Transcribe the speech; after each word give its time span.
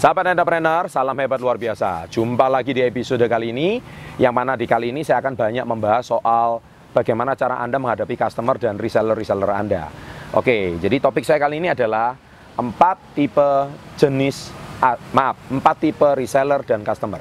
Sahabat 0.00 0.32
entrepreneur, 0.32 0.88
salam 0.88 1.12
hebat 1.12 1.36
luar 1.44 1.60
biasa. 1.60 2.08
Jumpa 2.08 2.48
lagi 2.48 2.72
di 2.72 2.80
episode 2.80 3.20
kali 3.28 3.52
ini, 3.52 3.76
yang 4.16 4.32
mana 4.32 4.56
di 4.56 4.64
kali 4.64 4.96
ini 4.96 5.04
saya 5.04 5.20
akan 5.20 5.36
banyak 5.36 5.60
membahas 5.68 6.08
soal 6.08 6.64
bagaimana 6.96 7.36
cara 7.36 7.60
Anda 7.60 7.76
menghadapi 7.76 8.16
customer 8.16 8.56
dan 8.56 8.80
reseller-reseller 8.80 9.52
Anda. 9.52 9.92
Oke, 10.32 10.80
jadi 10.80 11.04
topik 11.04 11.20
saya 11.20 11.36
kali 11.36 11.60
ini 11.60 11.68
adalah 11.68 12.16
empat 12.56 13.12
tipe 13.12 13.68
jenis, 14.00 14.48
ah, 14.80 14.96
maaf, 15.12 15.36
empat 15.52 15.76
tipe 15.84 16.08
reseller 16.16 16.64
dan 16.64 16.80
customer. 16.80 17.20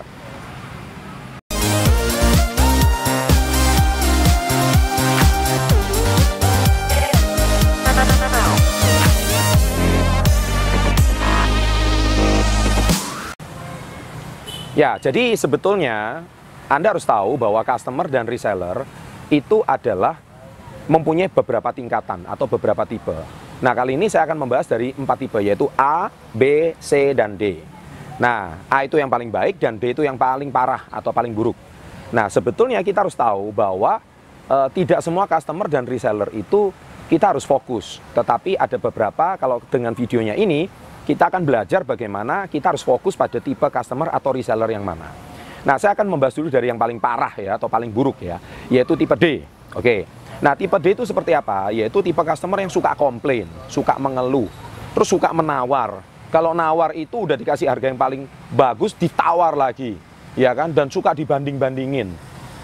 Ya, 14.79 14.96
jadi 14.96 15.36
sebetulnya 15.36 16.24
Anda 16.71 16.96
harus 16.96 17.04
tahu 17.04 17.36
bahwa 17.36 17.60
customer 17.68 18.07
dan 18.07 18.24
reseller 18.24 18.88
itu 19.28 19.60
adalah 19.68 20.24
mempunyai 20.88 21.28
beberapa 21.28 21.75
tingkatan 21.75 22.24
atau 22.24 22.47
beberapa 22.47 22.88
tipe. 22.88 23.11
Nah, 23.60 23.75
kali 23.75 24.00
ini 24.00 24.07
saya 24.07 24.24
akan 24.24 24.39
membahas 24.39 24.71
dari 24.71 24.96
empat 24.96 25.18
tipe, 25.19 25.36
yaitu 25.43 25.68
A, 25.75 26.07
B, 26.32 26.71
C, 26.79 27.11
dan 27.11 27.36
D. 27.36 27.60
Nah, 28.24 28.55
A 28.71 28.88
itu 28.88 28.96
yang 28.96 29.11
paling 29.11 29.28
baik 29.28 29.60
dan 29.60 29.75
D 29.75 29.92
itu 29.92 30.07
yang 30.07 30.15
paling 30.15 30.47
parah 30.47 30.88
atau 30.88 31.11
paling 31.11 31.36
buruk. 31.36 31.60
Nah, 32.16 32.31
sebetulnya 32.31 32.80
kita 32.80 33.03
harus 33.03 33.19
tahu 33.19 33.52
bahwa 33.52 34.00
e, 34.47 34.58
tidak 34.80 35.03
semua 35.03 35.27
customer 35.27 35.67
dan 35.67 35.83
reseller 35.83 36.31
itu 36.31 36.72
kita 37.11 37.36
harus 37.36 37.44
fokus. 37.44 38.00
Tetapi 38.16 38.55
ada 38.55 38.80
beberapa, 38.80 39.36
kalau 39.36 39.59
dengan 39.67 39.91
videonya 39.91 40.39
ini, 40.39 40.72
kita 41.09 41.25
akan 41.25 41.41
belajar 41.41 41.81
bagaimana 41.81 42.45
kita 42.45 42.69
harus 42.69 42.86
fokus 42.86 43.17
pada 43.17 43.41
tipe 43.41 43.66
customer 43.66 44.13
atau 44.13 44.30
reseller 44.30 44.77
yang 44.77 44.86
mana. 44.86 45.09
Nah, 45.66 45.81
saya 45.81 45.97
akan 45.97 46.05
membahas 46.05 46.38
dulu 46.38 46.53
dari 46.53 46.69
yang 46.69 46.77
paling 46.77 47.01
parah 47.01 47.33
ya 47.33 47.57
atau 47.57 47.66
paling 47.66 47.89
buruk 47.89 48.21
ya, 48.21 48.38
yaitu 48.69 48.93
tipe 48.93 49.17
D. 49.17 49.41
Oke. 49.73 50.05
Nah, 50.38 50.53
tipe 50.53 50.77
D 50.77 50.93
itu 50.93 51.09
seperti 51.09 51.33
apa? 51.33 51.73
Yaitu 51.73 52.05
tipe 52.05 52.21
customer 52.21 52.61
yang 52.61 52.69
suka 52.69 52.93
komplain, 52.93 53.49
suka 53.66 53.97
mengeluh, 53.97 54.45
terus 54.93 55.09
suka 55.09 55.33
menawar. 55.33 56.05
Kalau 56.29 56.53
nawar 56.53 56.93
itu 56.93 57.25
udah 57.25 57.33
dikasih 57.33 57.66
harga 57.66 57.89
yang 57.89 57.97
paling 57.97 58.29
bagus, 58.53 58.94
ditawar 58.94 59.57
lagi, 59.57 59.97
ya 60.38 60.53
kan? 60.53 60.69
Dan 60.69 60.94
suka 60.94 61.17
dibanding-bandingin. 61.17 62.13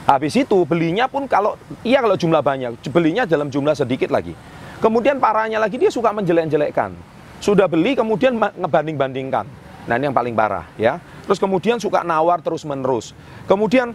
Habis 0.06 0.38
itu 0.38 0.70
belinya 0.70 1.10
pun 1.10 1.26
kalau 1.26 1.58
iya 1.82 1.98
kalau 1.98 2.14
jumlah 2.14 2.46
banyak, 2.46 2.78
belinya 2.94 3.26
dalam 3.26 3.50
jumlah 3.50 3.74
sedikit 3.74 4.14
lagi. 4.14 4.38
Kemudian 4.78 5.18
parahnya 5.18 5.58
lagi 5.58 5.82
dia 5.82 5.90
suka 5.90 6.14
menjelek-jelekkan 6.14 7.15
sudah 7.46 7.70
beli 7.70 7.94
kemudian 7.94 8.34
ngebanding-bandingkan. 8.42 9.46
Nah 9.86 9.94
ini 10.02 10.10
yang 10.10 10.18
paling 10.18 10.34
parah 10.34 10.66
ya. 10.82 10.98
Terus 11.30 11.38
kemudian 11.38 11.78
suka 11.78 12.02
nawar 12.02 12.42
terus 12.42 12.66
menerus. 12.66 13.14
Kemudian 13.46 13.94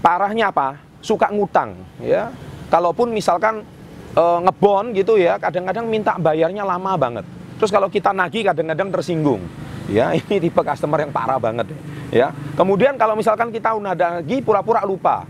parahnya 0.00 0.48
apa? 0.48 0.80
Suka 1.04 1.28
ngutang 1.28 1.76
ya. 2.00 2.32
Kalaupun 2.72 3.12
misalkan 3.12 3.68
e, 4.16 4.24
ngebon 4.48 4.96
gitu 4.96 5.20
ya, 5.20 5.36
kadang-kadang 5.36 5.84
minta 5.92 6.16
bayarnya 6.16 6.64
lama 6.64 6.96
banget. 6.96 7.24
Terus 7.60 7.68
kalau 7.68 7.92
kita 7.92 8.16
nagih 8.16 8.48
kadang-kadang 8.48 8.88
tersinggung. 8.96 9.44
Ya, 9.92 10.12
ini 10.16 10.40
tipe 10.40 10.60
customer 10.64 11.04
yang 11.04 11.12
parah 11.12 11.36
banget 11.36 11.68
ya. 12.08 12.32
Kemudian 12.56 12.96
kalau 12.96 13.12
misalkan 13.12 13.52
kita 13.52 13.76
udah 13.76 13.92
nagih 13.92 14.40
pura-pura 14.40 14.88
lupa. 14.88 15.28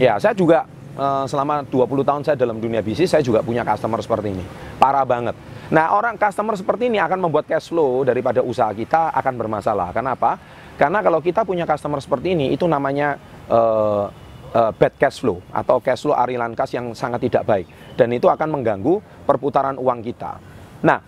Ya, 0.00 0.16
saya 0.16 0.32
juga 0.32 0.64
e, 0.96 1.06
selama 1.28 1.60
20 1.68 2.08
tahun 2.08 2.22
saya 2.24 2.36
dalam 2.40 2.56
dunia 2.56 2.80
bisnis 2.80 3.12
saya 3.12 3.20
juga 3.20 3.44
punya 3.44 3.60
customer 3.68 4.00
seperti 4.00 4.32
ini. 4.32 4.44
Parah 4.80 5.04
banget 5.04 5.36
Nah, 5.72 5.96
orang 5.96 6.20
customer 6.20 6.52
seperti 6.60 6.92
ini 6.92 7.00
akan 7.00 7.24
membuat 7.24 7.48
cash 7.48 7.72
flow 7.72 8.04
daripada 8.04 8.44
usaha 8.44 8.68
kita 8.76 9.16
akan 9.16 9.34
bermasalah. 9.40 9.96
Kenapa? 9.96 10.36
Karena 10.76 11.00
kalau 11.00 11.24
kita 11.24 11.46
punya 11.46 11.64
customer 11.64 12.02
seperti 12.04 12.36
ini, 12.36 12.52
itu 12.52 12.68
namanya 12.68 13.16
uh, 13.48 14.12
uh, 14.52 14.72
bad 14.76 14.94
cash 15.00 15.24
flow 15.24 15.40
atau 15.48 15.80
cash 15.80 16.04
flow 16.04 16.12
arilan 16.12 16.52
kas 16.52 16.76
yang 16.76 16.92
sangat 16.92 17.24
tidak 17.24 17.48
baik. 17.48 17.66
Dan 17.96 18.12
itu 18.12 18.28
akan 18.28 18.60
mengganggu 18.60 19.24
perputaran 19.24 19.80
uang 19.80 20.04
kita. 20.04 20.36
Nah, 20.84 21.00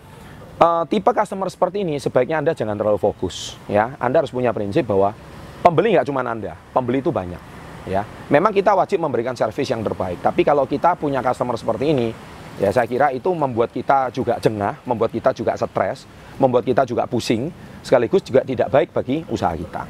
uh, 0.57 0.83
tipe 0.89 1.11
customer 1.13 1.53
seperti 1.53 1.85
ini 1.85 2.01
sebaiknya 2.01 2.41
Anda 2.41 2.57
jangan 2.57 2.73
terlalu 2.73 2.97
fokus. 2.97 3.55
ya. 3.69 3.93
Anda 4.01 4.25
harus 4.25 4.33
punya 4.33 4.49
prinsip 4.57 4.89
bahwa 4.89 5.13
pembeli 5.61 5.93
nggak 5.93 6.07
cuma 6.09 6.25
Anda, 6.25 6.57
pembeli 6.73 7.05
itu 7.05 7.13
banyak. 7.13 7.59
Ya, 7.87 8.03
memang 8.27 8.51
kita 8.51 8.75
wajib 8.75 8.99
memberikan 8.99 9.31
servis 9.31 9.71
yang 9.71 9.79
terbaik. 9.79 10.19
Tapi 10.19 10.43
kalau 10.43 10.67
kita 10.67 10.99
punya 10.99 11.23
customer 11.23 11.55
seperti 11.55 11.95
ini, 11.95 12.11
Ya 12.57 12.73
saya 12.73 12.89
kira 12.89 13.13
itu 13.13 13.29
membuat 13.37 13.69
kita 13.69 14.09
juga 14.09 14.41
jengah, 14.41 14.81
membuat 14.81 15.13
kita 15.13 15.29
juga 15.29 15.53
stres, 15.53 16.09
membuat 16.41 16.65
kita 16.65 16.89
juga 16.89 17.05
pusing, 17.05 17.53
sekaligus 17.85 18.25
juga 18.25 18.41
tidak 18.41 18.73
baik 18.73 18.89
bagi 18.89 19.21
usaha 19.29 19.53
kita. 19.53 19.85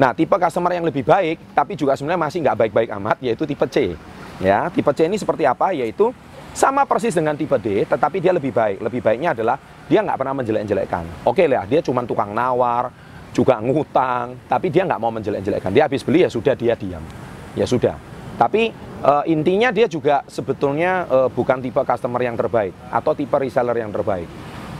Nah 0.00 0.16
tipe 0.16 0.32
customer 0.32 0.72
yang 0.72 0.84
lebih 0.88 1.04
baik, 1.04 1.52
tapi 1.52 1.76
juga 1.76 1.92
sebenarnya 1.92 2.20
masih 2.24 2.38
nggak 2.40 2.56
baik-baik 2.56 2.90
amat, 2.96 3.16
yaitu 3.20 3.44
tipe 3.44 3.68
C. 3.68 3.92
Ya 4.40 4.72
tipe 4.72 4.88
C 4.96 5.04
ini 5.04 5.20
seperti 5.20 5.44
apa? 5.44 5.76
Yaitu 5.76 6.12
sama 6.56 6.88
persis 6.88 7.12
dengan 7.12 7.36
tipe 7.36 7.52
D, 7.60 7.84
tetapi 7.84 8.16
dia 8.16 8.32
lebih 8.32 8.48
baik. 8.48 8.80
Lebih 8.80 9.00
baiknya 9.04 9.36
adalah 9.36 9.60
dia 9.84 10.00
nggak 10.00 10.16
pernah 10.16 10.34
menjelek-jelekkan. 10.40 11.04
Oke 11.28 11.44
lah, 11.44 11.68
dia 11.68 11.84
cuma 11.84 12.00
tukang 12.08 12.32
nawar, 12.32 12.88
juga 13.36 13.60
ngutang, 13.60 14.48
tapi 14.48 14.72
dia 14.72 14.88
nggak 14.88 14.96
mau 14.96 15.12
menjelek-jelekkan. 15.12 15.68
Dia 15.68 15.84
habis 15.84 16.00
beli 16.00 16.24
ya 16.24 16.32
sudah 16.32 16.56
dia 16.56 16.72
diam, 16.72 17.04
ya 17.52 17.68
sudah. 17.68 18.15
Tapi 18.36 18.68
uh, 19.00 19.24
intinya 19.24 19.72
dia 19.72 19.88
juga 19.88 20.20
sebetulnya 20.28 21.08
uh, 21.08 21.28
bukan 21.32 21.64
tipe 21.64 21.80
customer 21.80 22.20
yang 22.20 22.36
terbaik 22.36 22.76
atau 22.92 23.16
tipe 23.16 23.36
reseller 23.36 23.80
yang 23.80 23.88
terbaik. 23.88 24.28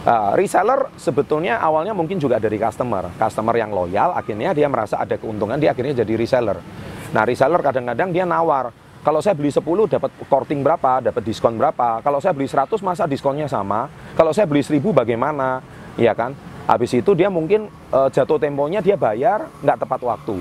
Uh, 0.07 0.39
reseller 0.39 0.87
sebetulnya 0.95 1.59
awalnya 1.59 1.91
mungkin 1.91 2.21
juga 2.21 2.39
dari 2.39 2.61
customer, 2.63 3.11
customer 3.19 3.57
yang 3.59 3.75
loyal, 3.75 4.15
akhirnya 4.15 4.55
dia 4.55 4.71
merasa 4.71 5.03
ada 5.03 5.19
keuntungan, 5.19 5.59
dia 5.59 5.75
akhirnya 5.75 6.07
jadi 6.07 6.15
reseller. 6.15 6.63
Nah 7.11 7.27
reseller 7.27 7.59
kadang-kadang 7.59 8.15
dia 8.15 8.23
nawar, 8.23 8.71
kalau 9.03 9.19
saya 9.19 9.35
beli 9.35 9.51
10 9.51 9.67
dapat 9.91 10.11
korting 10.31 10.63
berapa, 10.63 10.99
dapat 11.11 11.23
diskon 11.27 11.59
berapa, 11.59 12.03
kalau 12.07 12.23
saya 12.23 12.35
beli 12.35 12.47
100 12.47 12.79
masa 12.87 13.03
diskonnya 13.11 13.51
sama, 13.51 13.91
kalau 14.15 14.31
saya 14.31 14.47
beli 14.47 14.63
1000 14.63 14.79
bagaimana, 14.95 15.59
ya 15.99 16.15
kan? 16.15 16.39
Habis 16.71 17.03
itu 17.03 17.15
dia 17.15 17.27
mungkin 17.27 17.67
uh, 17.91 18.07
jatuh 18.07 18.39
temponya 18.39 18.83
dia 18.83 18.95
bayar 18.95 19.51
nggak 19.63 19.79
tepat 19.87 20.01
waktu, 20.03 20.39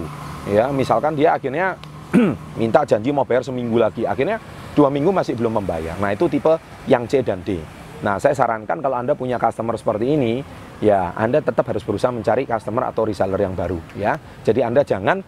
ya 0.49 0.69
misalkan 0.73 1.17
dia 1.17 1.37
akhirnya 1.37 1.77
minta 2.61 2.85
janji 2.85 3.09
mau 3.09 3.25
bayar 3.25 3.41
seminggu 3.41 3.79
lagi. 3.79 4.05
Akhirnya 4.05 4.37
dua 4.77 4.91
minggu 4.93 5.09
masih 5.09 5.33
belum 5.37 5.63
membayar. 5.63 5.97
Nah 5.97 6.13
itu 6.13 6.29
tipe 6.29 6.53
yang 6.85 7.09
C 7.09 7.25
dan 7.25 7.41
D. 7.41 7.57
Nah 8.03 8.19
saya 8.19 8.35
sarankan 8.35 8.83
kalau 8.83 8.99
Anda 8.99 9.15
punya 9.15 9.39
customer 9.39 9.79
seperti 9.79 10.13
ini, 10.13 10.43
ya 10.83 11.15
Anda 11.15 11.39
tetap 11.41 11.65
harus 11.71 11.81
berusaha 11.81 12.11
mencari 12.11 12.43
customer 12.45 12.91
atau 12.91 13.07
reseller 13.07 13.39
yang 13.39 13.55
baru. 13.55 13.79
ya. 13.95 14.19
Jadi 14.43 14.61
Anda 14.61 14.83
jangan 14.83 15.23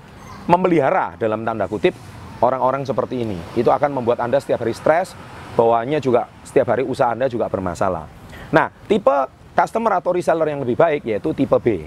memelihara 0.47 1.15
dalam 1.19 1.43
tanda 1.43 1.67
kutip 1.67 1.95
orang-orang 2.39 2.85
seperti 2.85 3.23
ini. 3.23 3.37
Itu 3.57 3.73
akan 3.73 3.97
membuat 3.97 4.23
Anda 4.23 4.37
setiap 4.37 4.63
hari 4.63 4.75
stres, 4.77 5.17
bawaannya 5.57 5.99
juga 6.03 6.29
setiap 6.45 6.75
hari 6.75 6.83
usaha 6.85 7.11
Anda 7.11 7.27
juga 7.27 7.49
bermasalah. 7.49 8.05
Nah 8.53 8.71
tipe 8.87 9.17
customer 9.57 9.97
atau 9.97 10.13
reseller 10.13 10.53
yang 10.53 10.61
lebih 10.61 10.77
baik 10.77 11.01
yaitu 11.03 11.33
tipe 11.33 11.57
B. 11.59 11.83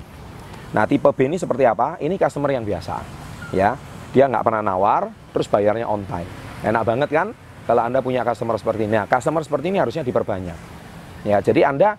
Nah 0.75 0.85
tipe 0.87 1.07
B 1.15 1.19
ini 1.31 1.39
seperti 1.39 1.65
apa? 1.67 1.97
Ini 2.03 2.15
customer 2.19 2.51
yang 2.51 2.67
biasa. 2.67 3.03
Ya, 3.51 3.75
dia 4.11 4.27
nggak 4.27 4.43
pernah 4.43 4.63
nawar, 4.63 5.11
terus 5.31 5.47
bayarnya 5.47 5.87
on 5.87 6.03
time. 6.07 6.27
Enak 6.67 6.83
banget 6.83 7.09
kan? 7.11 7.29
Kalau 7.65 7.83
Anda 7.87 8.03
punya 8.03 8.27
customer 8.27 8.59
seperti 8.59 8.91
ini. 8.91 8.99
Nah, 8.99 9.07
customer 9.07 9.47
seperti 9.47 9.71
ini 9.71 9.79
harusnya 9.79 10.03
diperbanyak. 10.03 10.59
Ya, 11.23 11.39
jadi 11.39 11.71
Anda 11.71 11.95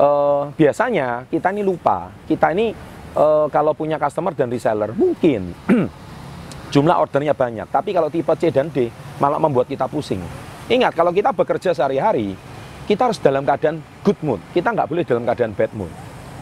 eh, 0.00 0.42
biasanya 0.56 1.28
kita 1.28 1.52
ini 1.52 1.60
lupa. 1.60 2.08
Kita 2.24 2.56
ini 2.56 2.72
eh, 3.12 3.46
kalau 3.52 3.76
punya 3.76 4.00
customer 4.00 4.32
dan 4.32 4.48
reseller 4.48 4.96
mungkin 4.96 5.52
jumlah 6.72 6.96
ordernya 6.96 7.36
banyak. 7.36 7.68
Tapi 7.68 7.90
kalau 7.92 8.08
tipe 8.08 8.32
C 8.40 8.48
dan 8.48 8.72
D 8.72 8.88
malah 9.20 9.36
membuat 9.36 9.68
kita 9.68 9.84
pusing. 9.84 10.24
Ingat, 10.70 10.94
kalau 10.94 11.10
kita 11.10 11.34
bekerja 11.34 11.74
sehari-hari, 11.74 12.38
kita 12.86 13.10
harus 13.10 13.18
dalam 13.20 13.44
keadaan 13.44 13.82
good 14.00 14.16
mood. 14.24 14.40
Kita 14.54 14.72
nggak 14.72 14.88
boleh 14.88 15.04
dalam 15.04 15.26
keadaan 15.28 15.52
bad 15.52 15.72
mood. 15.76 15.92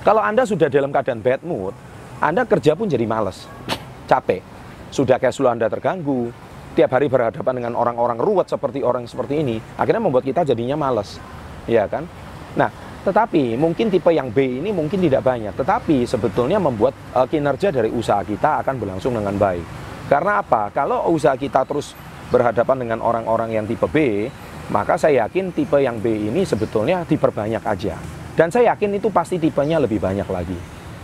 Kalau 0.06 0.22
Anda 0.22 0.46
sudah 0.46 0.70
dalam 0.70 0.94
keadaan 0.94 1.24
bad 1.24 1.42
mood, 1.42 1.74
Anda 2.22 2.46
kerja 2.46 2.78
pun 2.78 2.86
jadi 2.86 3.08
males, 3.08 3.48
capek 4.10 4.57
sudah 4.88 5.20
cash 5.20 5.40
flow 5.40 5.52
Anda 5.52 5.68
terganggu, 5.68 6.32
tiap 6.78 6.94
hari 6.94 7.10
berhadapan 7.10 7.58
dengan 7.58 7.72
orang-orang 7.74 8.22
ruwet 8.22 8.46
seperti 8.46 8.86
orang 8.86 9.04
seperti 9.10 9.42
ini, 9.42 9.56
akhirnya 9.74 10.02
membuat 10.04 10.22
kita 10.22 10.46
jadinya 10.46 10.78
males. 10.78 11.18
Ya 11.66 11.84
kan? 11.90 12.06
Nah, 12.54 12.70
tetapi 13.02 13.58
mungkin 13.58 13.90
tipe 13.90 14.14
yang 14.14 14.30
B 14.30 14.62
ini 14.62 14.70
mungkin 14.70 15.02
tidak 15.02 15.26
banyak, 15.26 15.54
tetapi 15.58 16.06
sebetulnya 16.06 16.62
membuat 16.62 16.94
uh, 17.18 17.26
kinerja 17.26 17.74
dari 17.74 17.90
usaha 17.90 18.22
kita 18.22 18.62
akan 18.62 18.74
berlangsung 18.78 19.16
dengan 19.16 19.34
baik. 19.34 19.64
Karena 20.06 20.40
apa? 20.40 20.72
Kalau 20.72 21.10
usaha 21.12 21.36
kita 21.36 21.66
terus 21.68 21.92
berhadapan 22.32 22.84
dengan 22.84 22.98
orang-orang 23.04 23.52
yang 23.58 23.64
tipe 23.66 23.88
B, 23.88 24.28
maka 24.68 25.00
saya 25.00 25.26
yakin 25.26 25.52
tipe 25.52 25.80
yang 25.80 26.00
B 26.00 26.30
ini 26.30 26.44
sebetulnya 26.44 27.04
diperbanyak 27.08 27.64
aja. 27.64 27.96
Dan 28.36 28.54
saya 28.54 28.76
yakin 28.76 29.02
itu 29.02 29.10
pasti 29.10 29.40
tipenya 29.40 29.82
lebih 29.82 29.98
banyak 29.98 30.28
lagi. 30.30 30.58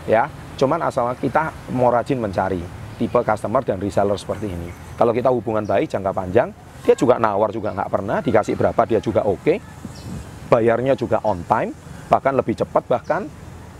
Ya, 0.07 0.29
cuman 0.61 0.85
asal 0.85 1.11
kita 1.17 1.51
mau 1.73 1.91
rajin 1.91 2.21
mencari 2.21 2.84
tipe 2.97 3.21
customer 3.21 3.63
dan 3.67 3.83
reseller 3.83 4.17
seperti 4.17 4.51
ini. 4.51 4.71
Kalau 4.95 5.11
kita 5.11 5.29
hubungan 5.31 5.67
baik 5.67 5.91
jangka 5.91 6.13
panjang, 6.15 6.49
dia 6.87 6.95
juga 6.95 7.19
nawar 7.19 7.51
juga 7.51 7.75
nggak 7.75 7.91
pernah, 7.91 8.19
dikasih 8.23 8.55
berapa 8.55 8.83
dia 8.87 9.01
juga 9.03 9.27
oke, 9.27 9.41
okay. 9.43 9.57
bayarnya 10.49 10.95
juga 10.95 11.19
on 11.27 11.43
time, 11.45 11.75
bahkan 12.07 12.37
lebih 12.37 12.55
cepat 12.55 12.85
bahkan, 12.87 13.27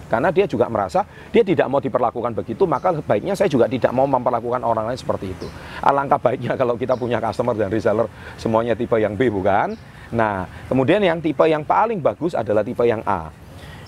karena 0.09 0.29
dia 0.31 0.45
juga 0.45 0.69
merasa 0.69 1.03
dia 1.33 1.43
tidak 1.43 1.67
mau 1.67 1.81
diperlakukan 1.81 2.37
begitu 2.37 2.69
maka 2.69 2.93
baiknya 3.03 3.33
saya 3.35 3.49
juga 3.49 3.67
tidak 3.67 3.91
mau 3.91 4.05
memperlakukan 4.05 4.61
orang 4.63 4.93
lain 4.93 4.99
seperti 5.01 5.33
itu 5.33 5.49
alangkah 5.81 6.21
baiknya 6.21 6.55
kalau 6.61 6.77
kita 6.77 6.95
punya 6.95 7.19
customer 7.19 7.57
dan 7.57 7.73
reseller 7.73 8.07
semuanya 8.37 8.77
tipe 8.77 8.95
yang 9.01 9.17
B 9.17 9.33
bukan 9.33 9.75
nah 10.13 10.47
kemudian 10.69 11.01
yang 11.03 11.19
tipe 11.19 11.43
yang 11.49 11.65
paling 11.65 11.99
bagus 12.05 12.37
adalah 12.37 12.61
tipe 12.61 12.85
yang 12.85 13.01
A 13.09 13.33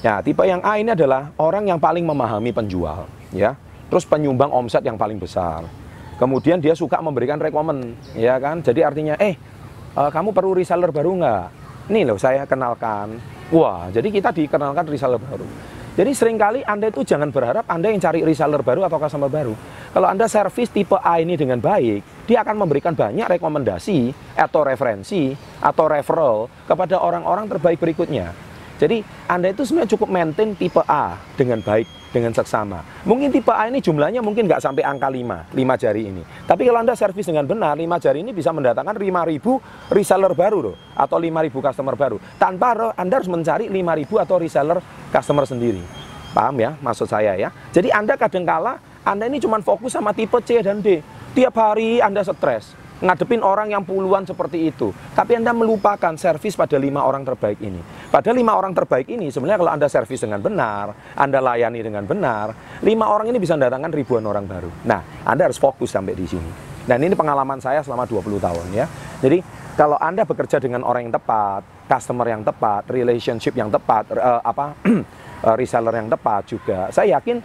ya 0.00 0.24
tipe 0.24 0.42
yang 0.48 0.64
A 0.64 0.80
ini 0.80 0.96
adalah 0.96 1.30
orang 1.36 1.68
yang 1.68 1.78
paling 1.78 2.02
memahami 2.02 2.50
penjual 2.50 3.06
ya 3.30 3.54
terus 3.88 4.04
penyumbang 4.08 4.50
omset 4.50 4.82
yang 4.82 4.98
paling 4.98 5.18
besar. 5.20 5.66
Kemudian 6.16 6.58
dia 6.62 6.72
suka 6.72 6.96
memberikan 7.04 7.36
rekomen 7.36 7.92
ya 8.16 8.40
kan? 8.40 8.64
Jadi 8.64 8.80
artinya 8.80 9.14
eh 9.20 9.36
uh, 9.96 10.08
kamu 10.08 10.32
perlu 10.32 10.56
reseller 10.56 10.88
baru 10.88 11.12
nggak? 11.20 11.44
Nih 11.92 12.02
loh 12.08 12.16
saya 12.16 12.48
kenalkan. 12.48 13.20
Wah 13.52 13.92
jadi 13.92 14.08
kita 14.08 14.32
dikenalkan 14.32 14.88
reseller 14.88 15.20
baru. 15.20 15.46
Jadi 15.96 16.12
sering 16.12 16.36
kali 16.36 16.60
Anda 16.60 16.92
itu 16.92 17.00
jangan 17.08 17.32
berharap 17.32 17.64
Anda 17.72 17.88
yang 17.88 18.04
cari 18.04 18.20
reseller 18.20 18.60
baru 18.60 18.84
atau 18.84 19.00
customer 19.00 19.32
baru. 19.32 19.56
Kalau 19.96 20.04
Anda 20.04 20.28
servis 20.28 20.68
tipe 20.68 20.92
A 21.00 21.24
ini 21.24 21.40
dengan 21.40 21.56
baik, 21.56 22.28
dia 22.28 22.44
akan 22.44 22.68
memberikan 22.68 22.92
banyak 22.92 23.24
rekomendasi 23.24 24.12
atau 24.36 24.60
referensi 24.60 25.32
atau 25.56 25.88
referral 25.88 26.52
kepada 26.68 27.00
orang-orang 27.00 27.48
terbaik 27.48 27.80
berikutnya. 27.80 28.28
Jadi 28.76 29.00
Anda 29.24 29.56
itu 29.56 29.64
sebenarnya 29.64 29.96
cukup 29.96 30.08
maintain 30.12 30.52
tipe 30.52 30.84
A 30.84 31.16
dengan 31.32 31.64
baik, 31.64 31.88
dengan 32.14 32.32
seksama. 32.32 32.82
Mungkin 33.04 33.30
tipe 33.34 33.50
A 33.50 33.66
ini 33.68 33.82
jumlahnya 33.82 34.22
mungkin 34.22 34.46
nggak 34.46 34.62
sampai 34.62 34.82
angka 34.86 35.10
5, 35.10 35.52
5 35.52 35.82
jari 35.82 36.02
ini. 36.08 36.22
Tapi 36.46 36.62
kalau 36.66 36.78
Anda 36.82 36.94
servis 36.94 37.26
dengan 37.26 37.44
benar, 37.44 37.76
5 37.76 38.02
jari 38.02 38.22
ini 38.22 38.32
bisa 38.32 38.54
mendatangkan 38.54 38.96
5.000 38.96 39.92
reseller 39.92 40.32
baru 40.32 40.58
loh, 40.72 40.76
atau 40.94 41.18
5.000 41.18 41.52
customer 41.52 41.94
baru. 41.98 42.16
Tanpa 42.40 42.94
Anda 42.96 43.14
harus 43.20 43.30
mencari 43.30 43.68
5.000 43.68 44.24
atau 44.24 44.36
reseller 44.38 44.78
customer 45.10 45.44
sendiri. 45.44 45.82
Paham 46.36 46.60
ya 46.60 46.76
maksud 46.84 47.08
saya 47.08 47.32
ya? 47.32 47.48
Jadi 47.72 47.88
Anda 47.88 48.20
kadangkala 48.20 48.76
Anda 49.06 49.24
ini 49.24 49.40
cuma 49.40 49.56
fokus 49.64 49.96
sama 49.96 50.12
tipe 50.12 50.36
C 50.44 50.60
dan 50.60 50.84
D. 50.84 51.00
Tiap 51.32 51.52
hari 51.56 52.00
Anda 52.00 52.20
stres 52.24 52.85
ngadepin 52.96 53.44
orang 53.44 53.68
yang 53.72 53.84
puluhan 53.84 54.24
seperti 54.24 54.72
itu. 54.72 54.92
Tapi 55.12 55.36
Anda 55.36 55.52
melupakan 55.52 56.16
servis 56.16 56.56
pada 56.56 56.80
lima 56.80 57.04
orang 57.04 57.28
terbaik 57.28 57.60
ini. 57.60 57.80
Pada 58.08 58.32
lima 58.32 58.56
orang 58.56 58.72
terbaik 58.72 59.08
ini, 59.12 59.28
sebenarnya 59.28 59.60
kalau 59.60 59.72
Anda 59.72 59.86
servis 59.90 60.20
dengan 60.24 60.40
benar, 60.40 60.96
Anda 61.16 61.38
layani 61.44 61.80
dengan 61.84 62.08
benar, 62.08 62.80
lima 62.80 63.12
orang 63.12 63.28
ini 63.28 63.36
bisa 63.36 63.58
mendatangkan 63.58 63.92
ribuan 63.92 64.24
orang 64.24 64.48
baru. 64.48 64.70
Nah, 64.88 65.00
Anda 65.28 65.50
harus 65.50 65.60
fokus 65.60 65.92
sampai 65.92 66.16
di 66.16 66.24
sini. 66.24 66.50
Dan 66.86 67.02
ini 67.02 67.18
pengalaman 67.18 67.58
saya 67.58 67.82
selama 67.82 68.06
20 68.06 68.38
tahun 68.38 68.66
ya. 68.70 68.86
Jadi, 69.20 69.42
kalau 69.74 69.98
Anda 70.00 70.24
bekerja 70.24 70.56
dengan 70.62 70.86
orang 70.86 71.10
yang 71.10 71.14
tepat, 71.18 71.66
customer 71.90 72.26
yang 72.30 72.46
tepat, 72.46 72.88
relationship 72.88 73.52
yang 73.58 73.68
tepat, 73.68 74.08
uh, 74.14 74.40
apa 74.40 74.72
uh, 75.44 75.54
reseller 75.60 75.92
yang 75.92 76.08
tepat 76.08 76.48
juga, 76.48 76.88
saya 76.94 77.18
yakin 77.18 77.42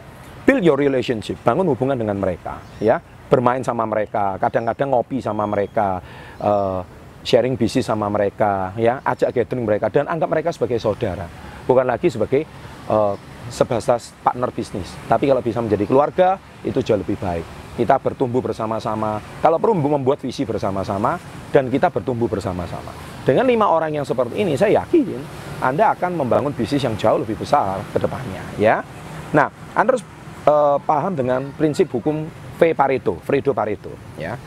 build 0.47 0.63
your 0.63 0.77
relationship, 0.79 1.41
bangun 1.43 1.67
hubungan 1.69 1.97
dengan 1.97 2.17
mereka 2.17 2.57
ya 2.81 2.97
bermain 3.31 3.63
sama 3.63 3.87
mereka, 3.87 4.35
kadang-kadang 4.35 4.91
ngopi 4.91 5.23
sama 5.23 5.47
mereka, 5.47 6.03
uh, 6.43 6.83
sharing 7.23 7.55
bisnis 7.55 7.87
sama 7.87 8.11
mereka, 8.11 8.75
ya, 8.75 8.99
ajak 9.07 9.31
gathering 9.31 9.63
mereka 9.63 9.87
dan 9.87 10.11
anggap 10.11 10.27
mereka 10.27 10.51
sebagai 10.51 10.83
saudara, 10.83 11.31
bukan 11.63 11.87
lagi 11.87 12.11
sebagai 12.11 12.43
uh, 12.91 13.15
sebatas 13.47 14.11
partner 14.19 14.51
bisnis. 14.51 14.91
Tapi 15.07 15.31
kalau 15.31 15.39
bisa 15.39 15.63
menjadi 15.63 15.87
keluarga 15.87 16.35
itu 16.67 16.83
jauh 16.83 16.99
lebih 16.99 17.15
baik. 17.15 17.47
Kita 17.71 18.03
bertumbuh 18.03 18.43
bersama-sama. 18.43 19.23
Kalau 19.39 19.55
perlu 19.55 19.79
membuat 19.79 20.19
visi 20.19 20.43
bersama-sama 20.43 21.15
dan 21.55 21.71
kita 21.71 21.87
bertumbuh 21.87 22.27
bersama-sama. 22.27 22.91
Dengan 23.23 23.47
lima 23.47 23.71
orang 23.71 23.95
yang 23.95 24.03
seperti 24.03 24.43
ini, 24.43 24.59
saya 24.59 24.83
yakin 24.83 25.23
Anda 25.63 25.95
akan 25.95 26.19
membangun 26.19 26.51
bisnis 26.51 26.83
yang 26.83 26.99
jauh 26.99 27.23
lebih 27.23 27.39
besar 27.39 27.79
ke 27.95 27.97
depannya, 28.01 28.43
ya. 28.59 28.83
Nah, 29.31 29.47
Anda 29.71 29.95
harus 29.95 30.03
uh, 30.49 30.77
paham 30.83 31.15
dengan 31.15 31.53
prinsip 31.55 31.87
hukum 31.95 32.27
V 32.61 32.77
Pareto, 32.77 33.17
Fredo 33.25 33.57
Pareto, 33.57 33.89
ya. 34.21 34.37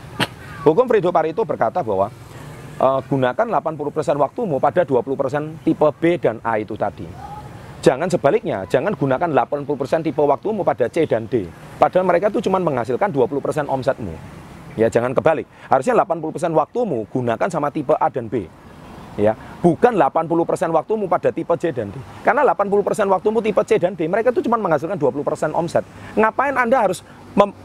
Hukum 0.63 0.87
Fredo 0.87 1.11
Pareto 1.11 1.43
berkata 1.43 1.83
bahwa 1.83 2.07
uh, 2.79 2.99
gunakan 3.11 3.59
80% 3.59 4.15
waktumu 4.15 4.55
pada 4.55 4.87
20% 4.87 5.67
tipe 5.67 5.89
B 5.99 6.15
dan 6.15 6.39
A 6.39 6.55
itu 6.55 6.79
tadi. 6.79 7.03
Jangan 7.83 8.07
sebaliknya, 8.07 8.63
jangan 8.71 8.95
gunakan 8.95 9.27
80% 9.27 10.07
tipe 10.07 10.23
waktumu 10.23 10.63
pada 10.63 10.87
C 10.87 11.03
dan 11.03 11.27
D. 11.27 11.43
Padahal 11.75 12.07
mereka 12.07 12.31
itu 12.31 12.39
cuma 12.47 12.55
menghasilkan 12.63 13.11
20% 13.11 13.67
omsetmu. 13.67 14.15
Ya, 14.79 14.87
jangan 14.87 15.11
kebalik. 15.11 15.43
Harusnya 15.67 15.99
80% 15.99 16.55
waktumu 16.55 17.03
gunakan 17.11 17.51
sama 17.51 17.67
tipe 17.67 17.99
A 17.99 18.07
dan 18.07 18.31
B 18.31 18.47
ya 19.15 19.31
bukan 19.63 19.95
80% 19.95 20.75
waktumu 20.75 21.07
pada 21.07 21.31
tipe 21.31 21.55
C 21.55 21.71
dan 21.71 21.87
D 21.87 21.95
karena 22.19 22.43
80% 22.51 23.07
waktumu 23.07 23.39
tipe 23.39 23.63
C 23.63 23.79
dan 23.79 23.95
D 23.95 24.11
mereka 24.11 24.35
itu 24.35 24.43
cuma 24.43 24.59
menghasilkan 24.59 24.99
20% 24.99 25.55
omset 25.55 25.87
ngapain 26.19 26.51
Anda 26.51 26.83
harus 26.83 26.99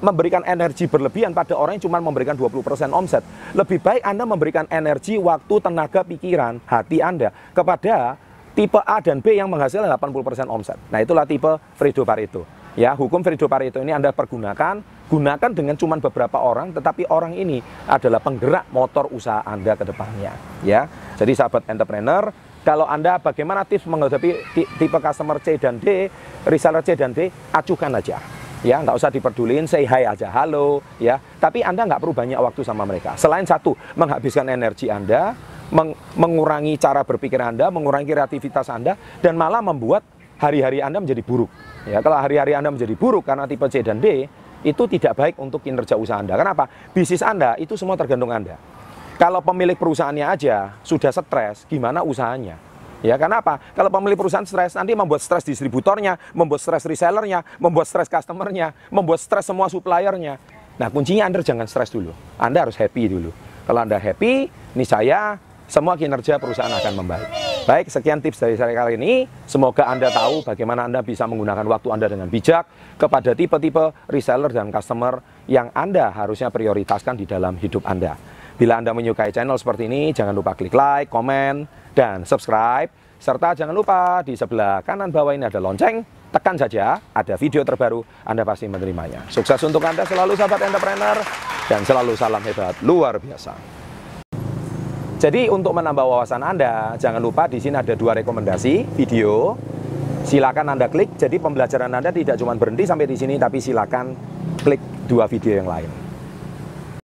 memberikan 0.03 0.43
energi 0.43 0.91
berlebihan 0.91 1.31
pada 1.31 1.55
orang 1.55 1.79
yang 1.79 1.87
cuma 1.87 2.03
memberikan 2.03 2.35
20% 2.35 2.91
omset. 2.91 3.23
Lebih 3.55 3.79
baik 3.79 4.03
Anda 4.03 4.27
memberikan 4.27 4.67
energi, 4.67 5.17
waktu, 5.17 5.55
tenaga, 5.63 6.03
pikiran, 6.03 6.59
hati 6.67 6.99
Anda 6.99 7.31
kepada 7.55 8.19
tipe 8.53 8.83
A 8.83 8.99
dan 8.99 9.23
B 9.23 9.39
yang 9.39 9.47
menghasilkan 9.47 9.87
80% 9.87 10.51
omset. 10.51 10.79
Nah, 10.91 10.99
itulah 10.99 11.23
tipe 11.25 11.49
Fredo 11.79 12.03
Pareto. 12.03 12.43
Ya, 12.75 12.95
hukum 12.99 13.23
Fredo 13.23 13.47
Pareto 13.47 13.79
ini 13.79 13.95
Anda 13.95 14.11
pergunakan, 14.11 15.07
gunakan 15.07 15.51
dengan 15.55 15.79
cuma 15.79 15.99
beberapa 16.03 16.39
orang, 16.43 16.75
tetapi 16.75 17.07
orang 17.11 17.39
ini 17.39 17.63
adalah 17.87 18.19
penggerak 18.19 18.67
motor 18.75 19.07
usaha 19.15 19.43
Anda 19.47 19.79
ke 19.79 19.87
depannya. 19.87 20.35
Ya, 20.67 20.91
jadi 21.15 21.31
sahabat 21.35 21.67
entrepreneur, 21.71 22.35
kalau 22.67 22.87
Anda 22.91 23.23
bagaimana 23.23 23.63
tips 23.63 23.87
menghadapi 23.87 24.35
tipe 24.55 24.99
customer 24.99 25.39
C 25.39 25.59
dan 25.59 25.79
D, 25.79 26.11
reseller 26.47 26.83
C 26.83 26.99
dan 26.99 27.15
D, 27.15 27.31
acukan 27.55 27.95
aja 27.99 28.40
ya 28.61 28.81
nggak 28.85 28.97
usah 28.97 29.11
diperdulin, 29.13 29.65
say 29.65 29.89
hi 29.89 30.05
aja, 30.05 30.29
halo, 30.33 30.85
ya. 31.01 31.17
Tapi 31.41 31.65
Anda 31.65 31.89
nggak 31.89 32.01
perlu 32.01 32.15
banyak 32.17 32.39
waktu 32.41 32.61
sama 32.65 32.85
mereka. 32.85 33.17
Selain 33.17 33.45
satu, 33.45 33.77
menghabiskan 33.97 34.49
energi 34.53 34.93
Anda, 34.93 35.33
meng 35.73 35.97
mengurangi 36.17 36.77
cara 36.77 37.05
berpikir 37.05 37.41
Anda, 37.41 37.73
mengurangi 37.73 38.09
kreativitas 38.09 38.69
Anda, 38.69 38.97
dan 39.25 39.37
malah 39.37 39.65
membuat 39.65 40.05
hari-hari 40.41 40.81
Anda 40.81 41.01
menjadi 41.01 41.21
buruk. 41.25 41.51
Ya, 41.89 42.05
kalau 42.05 42.21
hari-hari 42.21 42.53
Anda 42.53 42.69
menjadi 42.73 42.93
buruk 42.97 43.25
karena 43.25 43.49
tipe 43.49 43.65
C 43.73 43.81
dan 43.81 44.01
D, 44.01 44.29
itu 44.61 44.83
tidak 44.89 45.17
baik 45.17 45.35
untuk 45.41 45.65
kinerja 45.65 45.97
usaha 45.97 46.21
Anda. 46.21 46.37
Kenapa? 46.37 46.69
Bisnis 46.93 47.25
Anda 47.25 47.57
itu 47.57 47.77
semua 47.81 47.97
tergantung 47.97 48.29
Anda. 48.29 48.61
Kalau 49.21 49.45
pemilik 49.45 49.77
perusahaannya 49.77 50.25
aja 50.25 50.81
sudah 50.81 51.13
stres, 51.13 51.69
gimana 51.69 52.01
usahanya? 52.01 52.57
Ya, 53.01 53.17
karena 53.17 53.41
apa? 53.41 53.57
Kalau 53.73 53.89
pemilik 53.89 54.17
perusahaan 54.17 54.45
stres, 54.45 54.77
nanti 54.77 54.93
membuat 54.93 55.25
stres 55.25 55.45
distributornya, 55.45 56.21
membuat 56.37 56.61
stres 56.61 56.85
resellernya, 56.85 57.41
membuat 57.57 57.89
stres 57.89 58.13
customernya, 58.13 58.77
membuat 58.93 59.25
stres 59.25 59.49
semua 59.49 59.73
suppliernya. 59.73 60.37
Nah, 60.77 60.89
kuncinya 60.93 61.29
Anda 61.29 61.41
jangan 61.41 61.65
stres 61.65 61.93
dulu. 61.93 62.13
Anda 62.37 62.69
harus 62.69 62.77
happy 62.77 63.05
dulu. 63.09 63.33
Kalau 63.65 63.81
Anda 63.81 63.97
happy, 63.97 64.49
ini 64.77 64.85
saya, 64.85 65.41
semua 65.71 65.95
kinerja 65.95 66.37
perusahaan 66.43 66.73
akan 66.73 66.93
membaik. 66.99 67.29
Baik, 67.69 67.87
sekian 67.93 68.19
tips 68.19 68.41
dari 68.43 68.57
saya 68.57 68.73
kali 68.73 68.99
ini. 68.99 69.29
Semoga 69.47 69.87
Anda 69.87 70.11
tahu 70.11 70.43
bagaimana 70.43 70.89
Anda 70.89 71.05
bisa 71.05 71.29
menggunakan 71.29 71.63
waktu 71.69 71.89
Anda 71.93 72.07
dengan 72.09 72.27
bijak 72.27 72.67
kepada 72.99 73.37
tipe-tipe 73.37 73.95
reseller 74.11 74.51
dan 74.51 74.73
customer 74.75 75.23
yang 75.47 75.71
Anda 75.77 76.11
harusnya 76.11 76.51
prioritaskan 76.51 77.21
di 77.21 77.29
dalam 77.29 77.61
hidup 77.61 77.85
Anda. 77.87 78.40
Bila 78.61 78.77
Anda 78.77 78.93
menyukai 78.93 79.33
channel 79.33 79.57
seperti 79.57 79.89
ini, 79.89 80.13
jangan 80.13 80.37
lupa 80.37 80.53
klik 80.53 80.77
like, 80.77 81.09
komen, 81.09 81.65
dan 81.97 82.29
subscribe. 82.29 82.93
Serta 83.17 83.57
jangan 83.57 83.73
lupa 83.73 84.21
di 84.21 84.37
sebelah 84.37 84.85
kanan 84.85 85.09
bawah 85.09 85.33
ini 85.33 85.49
ada 85.49 85.57
lonceng. 85.57 86.05
Tekan 86.29 86.61
saja, 86.61 87.01
ada 87.01 87.41
video 87.41 87.65
terbaru, 87.65 88.05
Anda 88.21 88.45
pasti 88.45 88.69
menerimanya. 88.69 89.25
Sukses 89.33 89.57
untuk 89.65 89.81
Anda 89.81 90.05
selalu 90.05 90.37
sahabat 90.37 90.61
entrepreneur, 90.61 91.17
dan 91.73 91.81
selalu 91.89 92.13
salam 92.21 92.45
hebat 92.45 92.77
luar 92.85 93.17
biasa. 93.17 93.57
Jadi 95.17 95.49
untuk 95.49 95.73
menambah 95.73 96.05
wawasan 96.05 96.45
Anda, 96.45 97.01
jangan 97.01 97.25
lupa 97.25 97.49
di 97.49 97.65
sini 97.65 97.81
ada 97.81 97.97
dua 97.97 98.13
rekomendasi 98.21 98.93
video. 98.93 99.57
Silakan 100.29 100.77
Anda 100.77 100.93
klik. 100.93 101.17
Jadi 101.17 101.41
pembelajaran 101.41 101.97
Anda 101.97 102.13
tidak 102.13 102.37
cuma 102.37 102.53
berhenti 102.61 102.85
sampai 102.85 103.09
di 103.09 103.17
sini, 103.17 103.41
tapi 103.41 103.57
silakan 103.57 104.13
klik 104.61 105.09
dua 105.09 105.25
video 105.25 105.65
yang 105.65 105.65
lain. 105.65 106.10